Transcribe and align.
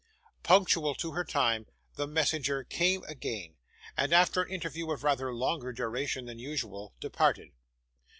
Punctual 0.41 0.95
to 0.95 1.11
her 1.11 1.23
time, 1.23 1.67
the 1.93 2.07
messenger 2.07 2.63
came 2.63 3.03
again, 3.03 3.57
and, 3.95 4.13
after 4.15 4.41
an 4.41 4.49
interview 4.49 4.89
of 4.89 5.03
rather 5.03 5.31
longer 5.31 5.71
duration 5.71 6.25
than 6.25 6.39
usual, 6.39 6.95
departed. 6.99 7.51